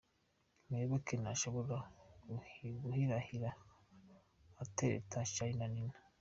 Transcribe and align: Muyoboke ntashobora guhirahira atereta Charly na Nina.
Muyoboke 0.67 1.13
ntashobora 1.21 1.77
guhirahira 2.83 3.49
atereta 4.63 5.17
Charly 5.33 5.55
na 5.59 5.67
Nina. 5.73 5.97